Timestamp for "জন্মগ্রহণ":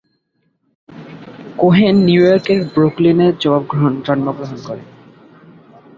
3.41-3.93